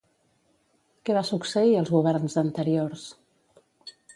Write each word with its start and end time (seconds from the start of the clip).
Què 1.09 1.17
va 1.17 1.23
succeir 1.27 1.77
als 1.81 1.93
governs 1.99 2.39
anteriors? 2.45 3.05